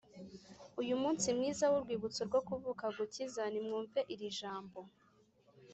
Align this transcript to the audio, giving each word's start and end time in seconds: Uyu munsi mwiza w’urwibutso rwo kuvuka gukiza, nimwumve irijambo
Uyu 0.81 0.93
munsi 1.01 1.25
mwiza 1.37 1.65
w’urwibutso 1.71 2.21
rwo 2.29 2.41
kuvuka 2.47 2.85
gukiza, 2.97 3.41
nimwumve 3.53 3.99
irijambo 4.13 4.79